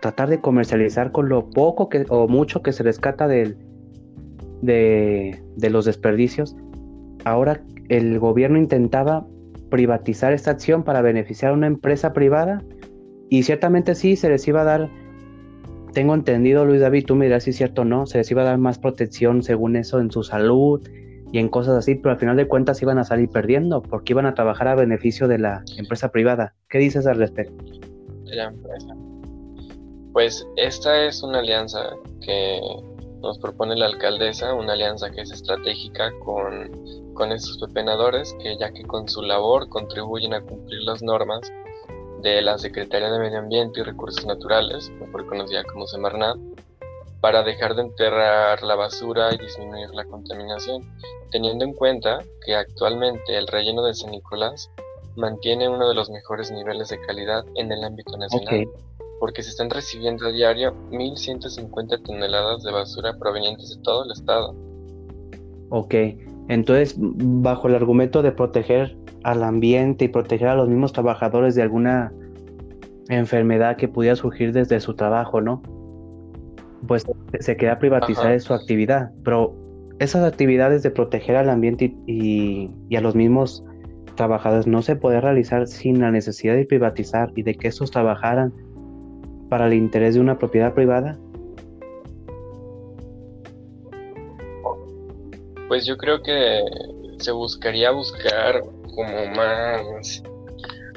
tratar 0.00 0.30
de 0.30 0.40
comercializar 0.40 1.10
con 1.12 1.28
lo 1.28 1.50
poco 1.50 1.88
que, 1.88 2.06
o 2.08 2.28
mucho 2.28 2.62
que 2.62 2.72
se 2.72 2.82
rescata 2.82 3.26
del, 3.26 3.56
de, 4.62 5.42
de 5.56 5.70
los 5.70 5.84
desperdicios. 5.84 6.56
Ahora 7.24 7.62
el 7.88 8.18
gobierno 8.18 8.58
intentaba 8.58 9.26
privatizar 9.68 10.32
esta 10.32 10.52
acción 10.52 10.84
para 10.84 11.02
beneficiar 11.02 11.50
a 11.50 11.54
una 11.54 11.66
empresa 11.66 12.12
privada 12.12 12.62
y 13.28 13.42
ciertamente 13.42 13.94
sí 13.94 14.16
se 14.16 14.28
les 14.28 14.46
iba 14.48 14.62
a 14.62 14.64
dar 14.64 14.90
tengo 15.92 16.14
entendido, 16.14 16.64
Luis 16.64 16.80
David, 16.80 17.04
tú 17.06 17.16
me 17.16 17.24
dirás 17.24 17.42
si 17.42 17.50
es 17.50 17.56
cierto 17.56 17.82
o 17.82 17.84
no, 17.84 18.06
se 18.06 18.18
les 18.18 18.30
iba 18.30 18.42
a 18.42 18.44
dar 18.44 18.58
más 18.58 18.78
protección 18.78 19.42
según 19.42 19.74
eso 19.74 19.98
en 19.98 20.12
su 20.12 20.22
salud 20.22 20.80
y 21.32 21.38
en 21.38 21.48
cosas 21.48 21.76
así, 21.76 21.94
pero 21.94 22.12
al 22.12 22.18
final 22.18 22.36
de 22.36 22.48
cuentas 22.48 22.82
iban 22.82 22.98
a 22.98 23.04
salir 23.04 23.28
perdiendo 23.28 23.82
porque 23.82 24.12
iban 24.12 24.26
a 24.26 24.34
trabajar 24.34 24.68
a 24.68 24.74
beneficio 24.74 25.28
de 25.28 25.38
la 25.38 25.64
empresa 25.76 26.10
privada. 26.10 26.54
¿Qué 26.68 26.78
dices 26.78 27.06
al 27.06 27.18
respecto? 27.18 27.64
Pues 30.12 30.46
esta 30.56 31.04
es 31.04 31.22
una 31.22 31.38
alianza 31.38 31.90
que 32.20 32.60
nos 33.20 33.38
propone 33.38 33.76
la 33.76 33.86
alcaldesa, 33.86 34.54
una 34.54 34.72
alianza 34.72 35.10
que 35.10 35.20
es 35.20 35.30
estratégica 35.30 36.10
con, 36.24 37.14
con 37.14 37.32
estos 37.32 37.58
pepenadores, 37.58 38.34
que 38.42 38.56
ya 38.58 38.72
que 38.72 38.82
con 38.84 39.08
su 39.08 39.22
labor 39.22 39.68
contribuyen 39.68 40.34
a 40.34 40.40
cumplir 40.40 40.82
las 40.82 41.02
normas 41.02 41.40
de 42.22 42.42
la 42.42 42.58
Secretaría 42.58 43.10
de 43.10 43.18
Medio 43.18 43.38
Ambiente 43.38 43.80
y 43.80 43.82
Recursos 43.82 44.26
Naturales, 44.26 44.90
mejor 45.00 45.26
conocida 45.26 45.64
como 45.64 45.86
Semarnat, 45.86 46.36
para 47.20 47.42
dejar 47.42 47.74
de 47.74 47.82
enterrar 47.82 48.62
la 48.62 48.74
basura 48.74 49.34
y 49.34 49.38
disminuir 49.38 49.90
la 49.90 50.04
contaminación, 50.04 50.82
teniendo 51.30 51.64
en 51.64 51.74
cuenta 51.74 52.22
que 52.44 52.54
actualmente 52.54 53.36
el 53.36 53.46
relleno 53.46 53.84
de 53.84 53.94
San 53.94 54.10
Nicolás 54.10 54.70
mantiene 55.16 55.68
uno 55.68 55.88
de 55.88 55.94
los 55.94 56.10
mejores 56.10 56.50
niveles 56.50 56.88
de 56.88 57.00
calidad 57.00 57.44
en 57.56 57.70
el 57.72 57.84
ámbito 57.84 58.16
nacional, 58.16 58.68
porque 59.18 59.42
se 59.42 59.50
están 59.50 59.70
recibiendo 59.70 60.26
a 60.26 60.32
diario 60.32 60.74
1.150 60.90 62.02
toneladas 62.02 62.62
de 62.62 62.72
basura 62.72 63.16
provenientes 63.18 63.76
de 63.76 63.82
todo 63.82 64.04
el 64.04 64.12
estado. 64.12 64.54
Ok, 65.68 65.94
entonces 66.48 66.94
bajo 66.98 67.68
el 67.68 67.74
argumento 67.74 68.22
de 68.22 68.32
proteger 68.32 68.96
al 69.22 69.44
ambiente 69.44 70.06
y 70.06 70.08
proteger 70.08 70.48
a 70.48 70.54
los 70.54 70.68
mismos 70.68 70.92
trabajadores 70.92 71.54
de 71.54 71.62
alguna 71.62 72.12
enfermedad 73.08 73.76
que 73.76 73.88
pudiera 73.88 74.16
surgir 74.16 74.52
desde 74.52 74.80
su 74.80 74.94
trabajo, 74.94 75.40
¿no? 75.40 75.62
Pues 76.86 77.04
se 77.40 77.56
queda 77.56 77.78
privatizar 77.78 78.40
su 78.40 78.54
actividad, 78.54 79.10
pero 79.24 79.54
esas 80.00 80.24
actividades 80.24 80.82
de 80.82 80.90
proteger 80.90 81.36
al 81.36 81.50
ambiente 81.50 81.94
y, 82.06 82.70
a 82.96 83.00
los 83.00 83.14
mismos 83.14 83.62
trabajadores 84.16 84.66
no 84.66 84.82
se 84.82 84.96
puede 84.96 85.20
realizar 85.20 85.66
sin 85.66 86.00
la 86.00 86.10
necesidad 86.10 86.54
de 86.54 86.64
privatizar 86.64 87.30
y 87.36 87.42
de 87.42 87.54
que 87.54 87.68
estos 87.68 87.90
trabajaran 87.90 88.52
para 89.50 89.66
el 89.66 89.74
interés 89.74 90.14
de 90.14 90.20
una 90.20 90.38
propiedad 90.38 90.74
privada. 90.74 91.18
Pues 95.68 95.86
yo 95.86 95.96
creo 95.98 96.22
que 96.22 96.62
se 97.18 97.32
buscaría 97.32 97.90
buscar 97.90 98.62
como 98.94 99.26
más, 99.36 100.22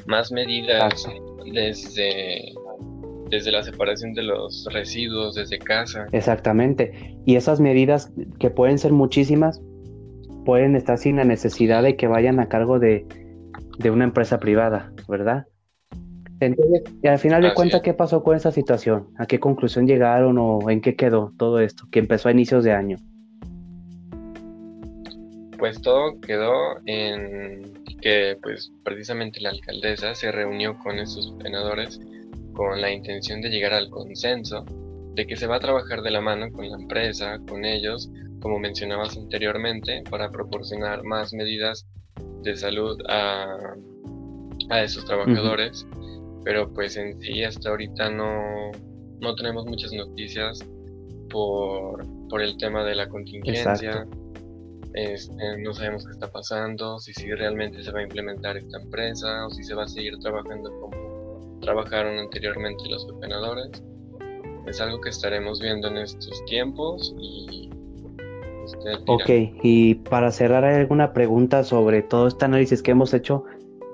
más 0.05 0.31
medidas 0.31 1.05
desde, 1.51 2.53
desde 3.33 3.51
la 3.51 3.63
separación 3.63 4.13
de 4.13 4.21
los 4.21 4.67
residuos, 4.71 5.33
desde 5.33 5.57
casa. 5.57 6.05
Exactamente. 6.11 7.17
Y 7.25 7.35
esas 7.35 7.59
medidas, 7.59 8.11
que 8.39 8.51
pueden 8.51 8.77
ser 8.77 8.91
muchísimas, 8.91 9.59
pueden 10.45 10.75
estar 10.75 10.99
sin 10.99 11.15
la 11.15 11.23
necesidad 11.23 11.81
de 11.81 11.95
que 11.95 12.05
vayan 12.05 12.39
a 12.39 12.47
cargo 12.47 12.77
de, 12.77 13.07
de 13.79 13.89
una 13.89 14.03
empresa 14.03 14.39
privada, 14.39 14.93
¿verdad? 15.07 15.47
Entonces, 16.39 16.83
y 17.01 17.07
al 17.07 17.17
final 17.17 17.41
de 17.41 17.53
cuentas, 17.55 17.81
¿qué 17.81 17.93
pasó 17.93 18.21
con 18.21 18.35
esa 18.35 18.51
situación? 18.51 19.07
¿A 19.17 19.25
qué 19.25 19.39
conclusión 19.39 19.87
llegaron 19.87 20.37
o 20.37 20.69
en 20.69 20.81
qué 20.81 20.95
quedó 20.95 21.33
todo 21.37 21.59
esto 21.59 21.85
que 21.91 21.99
empezó 21.99 22.29
a 22.29 22.33
inicios 22.33 22.63
de 22.63 22.73
año? 22.73 22.97
Pues 25.57 25.81
todo 25.81 26.19
quedó 26.19 26.53
en 26.85 27.73
que 28.01 28.37
pues 28.43 28.71
precisamente 28.83 29.39
la 29.39 29.51
alcaldesa 29.51 30.13
se 30.13 30.31
reunió 30.31 30.77
con 30.77 30.99
esos 30.99 31.33
senadores 31.41 32.01
con 32.53 32.79
la 32.81 32.91
intención 32.91 33.41
de 33.41 33.49
llegar 33.49 33.73
al 33.73 33.89
consenso 33.89 34.65
de 35.15 35.27
que 35.27 35.35
se 35.35 35.47
va 35.47 35.57
a 35.57 35.59
trabajar 35.59 36.01
de 36.01 36.11
la 36.11 36.21
mano 36.21 36.51
con 36.51 36.69
la 36.69 36.77
empresa, 36.77 37.39
con 37.47 37.65
ellos, 37.65 38.09
como 38.41 38.59
mencionabas 38.59 39.15
anteriormente, 39.17 40.03
para 40.09 40.31
proporcionar 40.31 41.03
más 41.03 41.33
medidas 41.33 41.85
de 42.41 42.55
salud 42.55 42.99
a, 43.09 43.75
a 44.69 44.83
esos 44.83 45.05
trabajadores. 45.05 45.85
Pero 46.43 46.73
pues 46.73 46.97
en 46.97 47.19
sí 47.21 47.43
hasta 47.43 47.69
ahorita 47.69 48.09
no, 48.09 48.71
no 49.19 49.35
tenemos 49.35 49.65
muchas 49.65 49.93
noticias 49.93 50.59
por, 51.29 52.05
por 52.27 52.41
el 52.41 52.57
tema 52.57 52.83
de 52.83 52.95
la 52.95 53.07
contingencia. 53.07 54.05
Este, 54.93 55.57
no 55.59 55.73
sabemos 55.73 56.05
qué 56.05 56.11
está 56.11 56.31
pasando, 56.31 56.99
si, 56.99 57.13
si 57.13 57.31
realmente 57.31 57.81
se 57.81 57.91
va 57.91 57.99
a 57.99 58.03
implementar 58.03 58.57
esta 58.57 58.79
empresa 58.79 59.47
o 59.47 59.49
si 59.49 59.63
se 59.63 59.73
va 59.73 59.83
a 59.83 59.87
seguir 59.87 60.19
trabajando 60.19 60.69
como 60.79 61.12
trabajaron 61.63 62.19
anteriormente 62.19 62.83
los 62.89 63.05
pepenadores. 63.05 63.83
Es 64.67 64.79
algo 64.79 65.01
que 65.01 65.09
estaremos 65.09 65.59
viendo 65.59 65.87
en 65.87 65.97
estos 65.97 66.43
tiempos 66.45 67.13
y 67.19 67.69
Ok, 69.07 69.29
y 69.61 69.95
para 69.95 70.31
cerrar, 70.31 70.63
¿hay 70.63 70.75
alguna 70.75 71.13
pregunta 71.13 71.63
sobre 71.63 72.01
todo 72.01 72.27
este 72.27 72.45
análisis 72.45 72.81
que 72.81 72.91
hemos 72.91 73.13
hecho 73.13 73.43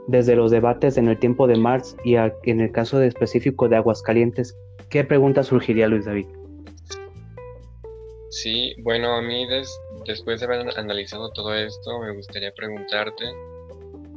desde 0.07 0.35
los 0.35 0.51
debates 0.51 0.97
en 0.97 1.07
el 1.07 1.17
tiempo 1.17 1.47
de 1.47 1.55
Marx 1.55 1.95
y 2.03 2.15
en 2.15 2.61
el 2.61 2.71
caso 2.71 2.99
de 2.99 3.07
específico 3.07 3.67
de 3.67 3.77
Aguascalientes? 3.77 4.55
¿Qué 4.89 5.03
pregunta 5.03 5.43
surgiría, 5.43 5.87
Luis 5.87 6.05
David? 6.05 6.27
Sí, 8.29 8.75
bueno, 8.83 9.15
a 9.15 9.21
mí 9.21 9.47
después 10.05 10.39
de 10.39 10.45
haber 10.45 10.77
analizado 10.77 11.31
todo 11.31 11.53
esto, 11.53 11.99
me 11.99 12.15
gustaría 12.15 12.51
preguntarte 12.53 13.25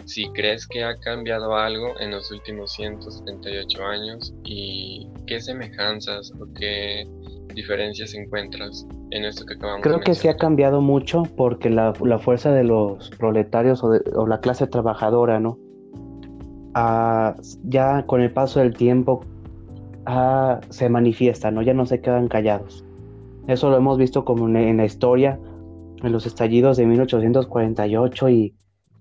si 0.04 0.28
crees 0.30 0.66
que 0.66 0.84
ha 0.84 0.96
cambiado 0.98 1.54
algo 1.56 1.98
en 2.00 2.10
los 2.10 2.30
últimos 2.30 2.72
178 2.72 3.84
años 3.84 4.34
y 4.44 5.08
qué 5.26 5.40
semejanzas 5.40 6.32
o 6.40 6.46
qué 6.54 7.06
diferencias 7.54 8.14
encuentras 8.14 8.86
en 9.10 9.24
esto 9.24 9.44
que 9.44 9.54
acabamos 9.54 9.82
Creo 9.82 9.98
de 9.98 10.04
que 10.04 10.14
sí 10.14 10.28
ha 10.28 10.36
cambiado 10.36 10.80
mucho 10.80 11.24
porque 11.36 11.70
la, 11.70 11.94
fuerza 12.18 12.52
de 12.52 12.64
los 12.64 13.10
proletarios 13.10 13.82
o, 13.84 14.26
la 14.26 14.40
clase 14.40 14.66
trabajadora, 14.66 15.38
¿no? 15.40 15.58
Ah, 16.74 17.34
ya 17.64 18.06
con 18.06 18.22
el 18.22 18.32
paso 18.32 18.60
del 18.60 18.74
tiempo 18.74 19.20
ah, 20.06 20.60
se 20.70 20.88
manifiesta, 20.88 21.50
¿no? 21.50 21.62
Ya 21.62 21.74
no 21.74 21.86
se 21.86 22.00
quedan 22.00 22.28
callados. 22.28 22.84
Eso 23.48 23.70
lo 23.70 23.76
hemos 23.76 23.98
visto 23.98 24.24
como 24.24 24.48
en, 24.48 24.76
la 24.76 24.84
historia, 24.84 25.38
en 26.02 26.12
los 26.12 26.26
estallidos 26.26 26.76
de 26.76 26.86
1848 26.86 28.28
y, 28.30 28.54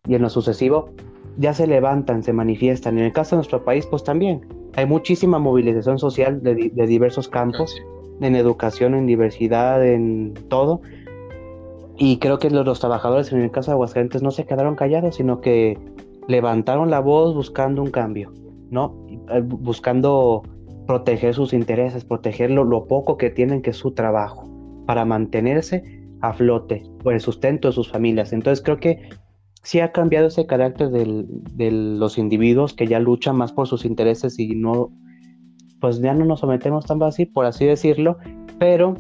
en 0.08 0.22
lo 0.22 0.30
sucesivo, 0.30 0.90
ya 1.38 1.54
se 1.54 1.68
levantan, 1.68 2.24
se 2.24 2.34
manifiestan. 2.34 2.98
En 2.98 3.06
el 3.06 3.14
caso 3.14 3.36
de 3.36 3.38
nuestro 3.38 3.64
país, 3.64 3.86
pues 3.86 4.04
también 4.04 4.42
hay 4.76 4.86
muchísima 4.86 5.40
movilización 5.40 6.00
social 6.00 6.42
de, 6.42 6.72
diversos 6.88 7.28
campos, 7.28 7.76
en 8.20 8.36
educación, 8.36 8.96
en 8.96 9.06
diversidad, 9.06 9.86
en 9.86 10.34
todo. 10.50 10.82
Y 11.98 12.18
creo 12.18 12.40
que 12.40 12.50
los, 12.50 12.80
trabajadores, 12.80 13.32
en 13.32 13.42
el 13.42 13.52
caso 13.52 13.72
de 13.72 13.74
Aguascalientes, 13.74 14.24
no 14.24 14.32
se 14.32 14.46
quedaron 14.46 14.76
callados, 14.76 15.16
sino 15.16 15.40
que 15.42 15.78
levantaron 16.28 16.90
la 16.90 17.00
voz 17.00 17.36
buscando 17.36 17.82
un 17.82 17.92
cambio, 17.92 18.32
¿no? 18.70 19.06
Eh, 19.30 19.42
buscando 19.44 20.44
proteger 20.88 21.34
sus 21.34 21.54
intereses, 21.54 22.06
proteger 22.06 22.52
lo, 22.52 22.88
poco 22.88 23.18
que 23.18 23.30
tienen 23.30 23.62
que 23.62 23.70
es 23.70 23.78
su 23.78 23.92
trabajo, 23.92 24.48
para 24.88 25.06
mantenerse 25.06 25.84
a 26.22 26.34
flote 26.34 26.84
por 27.04 27.14
el 27.14 27.20
sustento 27.20 27.68
de 27.68 27.74
sus 27.74 27.92
familias. 27.92 28.34
Entonces 28.34 28.64
creo 28.64 28.78
que 28.78 29.10
sí 29.64 29.80
ha 29.80 29.92
cambiado 29.92 30.28
ese 30.28 30.46
carácter 30.46 30.90
de 30.90 31.72
los 31.72 32.18
individuos 32.18 32.74
que 32.74 32.88
ya 32.88 33.00
luchan 33.00 33.36
más 33.36 33.52
por 33.52 33.68
sus 33.68 33.86
intereses 33.86 34.40
y 34.40 34.56
no, 34.56 34.92
pues 35.80 36.00
ya 36.02 36.14
no 36.14 36.26
nos 36.26 36.40
sometemos 36.40 36.86
tan 36.86 37.00
fácil, 37.00 37.30
por 37.32 37.46
así 37.46 37.66
decirlo, 37.66 38.18
pero 38.60 38.96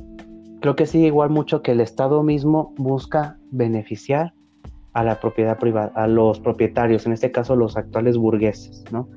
creo 0.59 0.75
que 0.75 0.85
sí 0.85 1.05
igual 1.05 1.29
mucho 1.29 1.61
que 1.61 1.71
el 1.71 1.81
Estado 1.81 2.21
mismo 2.23 2.73
busca 2.77 3.37
beneficiar 3.51 4.33
a 4.93 5.03
la 5.03 5.19
propiedad 5.19 5.57
privada, 5.57 5.91
a 5.95 6.07
los 6.07 6.39
propietarios, 6.39 7.05
en 7.05 7.13
este 7.13 7.31
caso 7.31 7.55
los 7.55 7.77
actuales 7.77 8.17
burgueses, 8.17 8.83
¿no? 8.91 9.07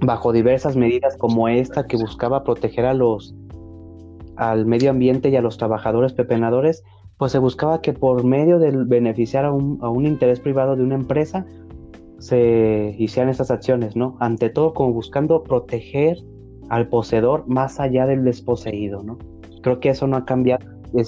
Bajo 0.00 0.32
diversas 0.32 0.76
medidas 0.76 1.16
como 1.16 1.48
esta 1.48 1.86
que 1.86 1.96
buscaba 1.96 2.44
proteger 2.44 2.86
a 2.86 2.94
los 2.94 3.34
al 4.36 4.66
medio 4.66 4.90
ambiente 4.90 5.30
y 5.30 5.36
a 5.36 5.40
los 5.40 5.56
trabajadores 5.56 6.12
pepenadores, 6.12 6.84
pues 7.18 7.32
se 7.32 7.38
buscaba 7.38 7.80
que 7.80 7.92
por 7.92 8.24
medio 8.24 8.58
del 8.58 8.84
beneficiar 8.84 9.44
a 9.44 9.52
un, 9.52 9.78
a 9.80 9.88
un 9.88 10.06
interés 10.06 10.40
privado 10.40 10.76
de 10.76 10.82
una 10.82 10.96
empresa 10.96 11.46
se 12.18 12.94
hicieran 12.98 13.30
estas 13.30 13.50
acciones, 13.50 13.96
¿no? 13.96 14.16
Ante 14.20 14.50
todo 14.50 14.74
como 14.74 14.92
buscando 14.92 15.42
proteger 15.42 16.18
al 16.68 16.88
poseedor 16.88 17.46
más 17.46 17.80
allá 17.80 18.06
del 18.06 18.24
desposeído, 18.24 19.02
¿no? 19.02 19.18
Creo 19.62 19.80
que 19.80 19.90
eso 19.90 20.06
no 20.06 20.16
ha 20.16 20.24
cambiado 20.24 20.64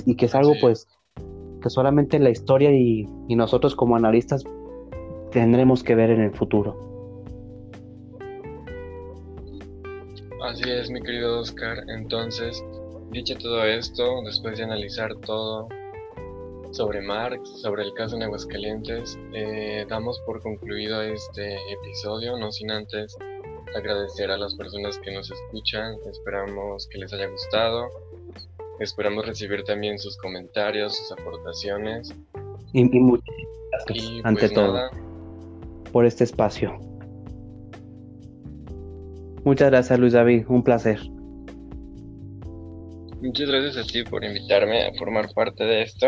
y 0.07 0.15
que 0.17 0.27
es 0.27 0.35
algo 0.35 0.55
pues 0.61 0.87
que 1.63 1.71
solamente 1.71 2.19
la 2.19 2.31
historia 2.31 2.73
y, 2.73 3.09
y 3.27 3.37
nosotros 3.37 3.75
como 3.75 3.97
analistas 3.97 4.45
tendremos 5.31 5.83
que 5.83 5.95
ver 5.95 6.11
en 6.11 6.21
el 6.21 6.33
futuro. 6.33 6.77
Así 10.45 10.71
es, 10.71 10.91
mi 10.91 11.01
querido 11.03 11.41
Oscar. 11.41 11.79
Entonces, 11.89 12.65
dicho 13.11 13.35
todo 13.37 13.65
esto, 13.65 14.23
después 14.25 14.57
de 14.59 14.65
analizar 14.65 15.15
todo 15.17 15.69
sobre 16.71 17.01
Marx, 17.01 17.49
sobre 17.61 17.83
el 17.83 17.93
caso 17.95 18.17
en 18.17 18.23
Aguascalientes, 18.23 19.19
eh, 19.33 19.87
damos 19.89 20.21
por 20.21 20.41
concluido 20.43 21.03
este 21.03 21.57
episodio, 21.73 22.37
no 22.39 22.53
sin 22.53 22.71
antes 22.71 23.17
agradecer 23.75 24.31
a 24.31 24.37
las 24.37 24.55
personas 24.55 24.99
que 24.99 25.13
nos 25.13 25.31
escuchan, 25.31 25.97
esperamos 26.11 26.87
que 26.89 26.99
les 26.99 27.13
haya 27.13 27.27
gustado, 27.27 27.89
esperamos 28.81 29.27
recibir 29.27 29.65
también 29.65 29.99
sus 29.99 30.17
comentarios, 30.19 30.97
sus 30.97 31.13
aportaciones. 31.13 32.15
Y, 32.73 32.85
muchas 32.85 33.25
gracias, 33.87 34.25
ante 34.25 34.41
pues 34.41 34.55
todo, 34.55 34.91
por 35.93 36.05
este 36.05 36.25
espacio. 36.25 36.79
Muchas 39.45 39.71
gracias 39.71 39.99
Luis 39.99 40.13
David, 40.13 40.45
un 40.49 40.63
placer. 40.63 41.01
Muchas 43.21 43.49
gracias 43.49 43.77
a 43.77 43.91
ti 43.91 44.05
por 44.05 44.25
invitarme 44.25 44.87
a 44.87 44.95
formar 44.95 45.33
parte 45.35 45.65
de 45.65 45.83
esto. 45.83 46.07